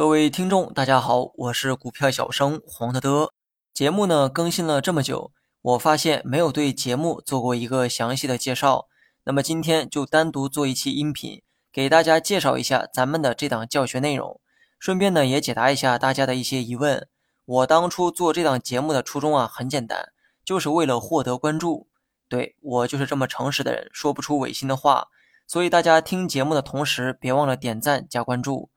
[0.00, 3.34] 各位听众，大家好，我是股票小生黄德德。
[3.74, 5.30] 节目呢更新了这么久，
[5.60, 8.86] 我发现没有对节目做过一个详细的介绍。
[9.24, 14.40] 那么今天就单独做一期音频，给大家介绍一下咱们的这档教学内容，
[14.78, 17.06] 顺便呢也解答一下大家的一些疑问。
[17.44, 20.08] 我当初做这档节目的初衷啊很简单，
[20.42, 21.88] 就是为了获得关注。
[22.26, 25.08] 对我就是这么诚实的人，说不出违心的话。
[25.46, 28.70] 所以大家听节目的同时，别忘了点赞加关注。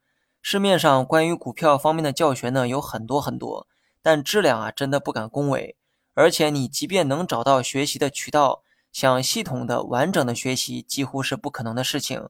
[0.45, 3.65] 市面上关于股票方面的教学呢有很多很多，
[4.01, 5.77] 但质量啊真的不敢恭维。
[6.15, 8.61] 而且你即便能找到学习的渠道，
[8.91, 12.27] 想系统的完整的学习几乎是不可能的事情。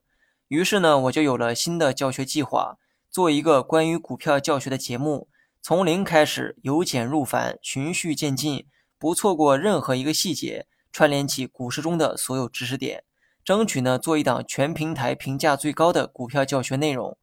[0.47, 2.77] 于是呢，我就有了新的教学计划，
[3.09, 5.27] 做一个关于股票教学的节目，
[5.63, 8.67] 从零开始，由简入繁，循序渐进，
[8.99, 13.03] 不错过任何一个细节，串联起股市中的所有知识点，
[13.43, 17.17] 争取呢做一档全平台评价最高的股票教学内容。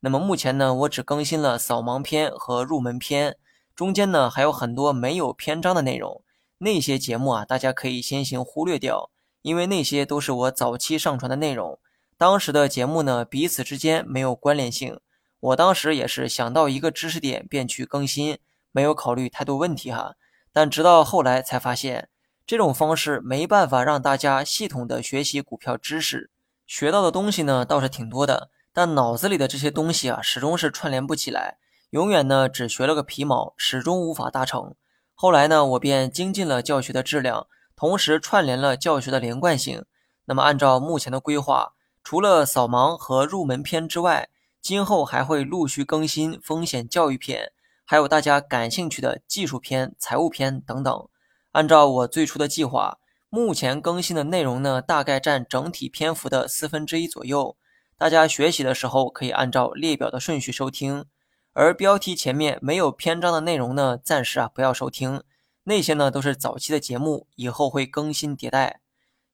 [0.00, 3.36] 那么目前呢，我只更新了扫盲篇和入门篇，
[3.76, 6.22] 中间呢还有很多没有篇章的内容。
[6.58, 9.10] 那些节目啊，大家可以先行忽略掉，
[9.42, 11.78] 因为那些都是我早期上传的内容。
[12.16, 14.98] 当时的节目呢，彼此之间没有关联性。
[15.40, 18.38] 我当时也是想到一个知识点便去更新，
[18.72, 20.14] 没有考虑太多问题哈。
[20.52, 22.08] 但直到后来才发现，
[22.46, 26.30] 这种方式没办法让大家系统的学习股票知识，
[26.66, 28.50] 学到的东西呢倒是挺多的。
[28.72, 31.58] 但脑子里的这些东西啊，始终是串联不起来，
[31.90, 34.74] 永远呢只学了个皮毛，始终无法达成。
[35.14, 39.84] 后来呢，我便精进了教学的质量，同时串联了教学的连贯性。
[40.26, 41.72] 那么按照目前的规划，
[42.04, 44.28] 除了扫盲和入门篇之外，
[44.62, 47.52] 今后还会陆续更新风险教育篇，
[47.84, 51.08] 还有大家感兴趣的技术篇、财务篇等等。
[51.52, 57.56] 按照我最初的计划，目前更新的内容呢，大概占整体篇幅的四分之一左右。
[58.00, 61.04] 大家学习的时候可以按照列表的顺序收听，
[61.52, 65.22] 而标题前面没有篇章的内容呢，暂时啊不要收听。
[65.64, 68.80] 那些呢都是早期的节目，以后会更新迭代。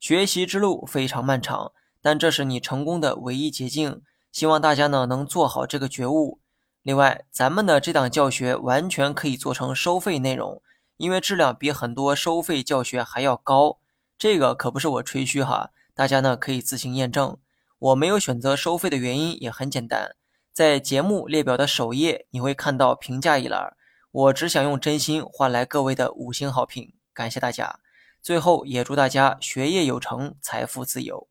[0.00, 1.70] 学习之路非常漫长，
[2.02, 4.02] 但这是你成功的唯一捷径。
[4.32, 6.40] 希望大家呢能做好这个觉悟。
[6.82, 10.60] 另外，咱们的这档教学完全可以做成收费内容，
[10.96, 13.78] 因为质量比很多收费教学还要高。
[14.18, 17.38] 这个可不是我吹嘘哈，大家呢可以自行验证。
[17.78, 20.16] 我没有选择收费的原因也很简单，
[20.52, 23.76] 在节目列表的首页你会看到评价一栏，
[24.10, 27.80] 我只想用真心换来各位的五星好评，感谢大家。
[28.22, 31.28] 最后也祝大家学业有成，财富自由。